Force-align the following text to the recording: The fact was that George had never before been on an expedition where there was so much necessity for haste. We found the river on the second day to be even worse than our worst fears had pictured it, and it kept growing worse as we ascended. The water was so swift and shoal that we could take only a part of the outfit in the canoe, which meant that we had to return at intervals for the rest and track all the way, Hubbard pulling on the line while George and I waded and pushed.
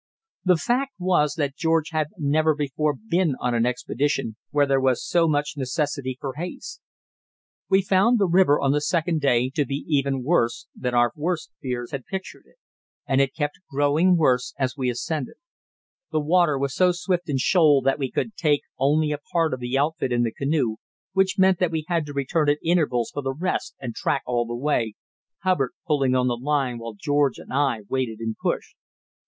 The 0.43 0.55
fact 0.57 0.93
was 0.97 1.35
that 1.35 1.55
George 1.55 1.91
had 1.91 2.07
never 2.17 2.55
before 2.55 2.95
been 2.95 3.35
on 3.39 3.53
an 3.53 3.67
expedition 3.67 4.35
where 4.49 4.65
there 4.65 4.81
was 4.81 5.05
so 5.07 5.27
much 5.27 5.53
necessity 5.55 6.17
for 6.19 6.33
haste. 6.37 6.81
We 7.69 7.83
found 7.83 8.17
the 8.17 8.25
river 8.25 8.59
on 8.59 8.71
the 8.71 8.81
second 8.81 9.21
day 9.21 9.51
to 9.51 9.63
be 9.63 9.85
even 9.87 10.23
worse 10.23 10.65
than 10.75 10.95
our 10.95 11.11
worst 11.15 11.51
fears 11.61 11.91
had 11.91 12.07
pictured 12.07 12.45
it, 12.47 12.55
and 13.05 13.21
it 13.21 13.35
kept 13.35 13.59
growing 13.69 14.17
worse 14.17 14.55
as 14.57 14.75
we 14.75 14.89
ascended. 14.89 15.35
The 16.11 16.19
water 16.19 16.57
was 16.57 16.73
so 16.73 16.91
swift 16.91 17.29
and 17.29 17.39
shoal 17.39 17.83
that 17.83 17.99
we 17.99 18.09
could 18.09 18.35
take 18.35 18.61
only 18.79 19.11
a 19.11 19.19
part 19.31 19.53
of 19.53 19.59
the 19.59 19.77
outfit 19.77 20.11
in 20.11 20.23
the 20.23 20.33
canoe, 20.33 20.77
which 21.13 21.37
meant 21.37 21.59
that 21.59 21.69
we 21.69 21.85
had 21.89 22.07
to 22.07 22.13
return 22.13 22.49
at 22.49 22.57
intervals 22.63 23.11
for 23.13 23.21
the 23.21 23.33
rest 23.35 23.75
and 23.79 23.93
track 23.93 24.23
all 24.25 24.47
the 24.47 24.55
way, 24.55 24.95
Hubbard 25.43 25.73
pulling 25.85 26.15
on 26.15 26.25
the 26.25 26.33
line 26.35 26.79
while 26.79 26.95
George 26.99 27.37
and 27.37 27.53
I 27.53 27.81
waded 27.87 28.19
and 28.19 28.35
pushed. 28.35 28.75